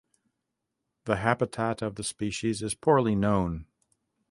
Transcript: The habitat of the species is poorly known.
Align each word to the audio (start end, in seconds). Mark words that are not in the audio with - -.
The 1.05 1.17
habitat 1.17 1.83
of 1.83 1.93
the 1.93 2.03
species 2.03 2.63
is 2.63 2.73
poorly 2.73 3.13
known. 3.15 3.67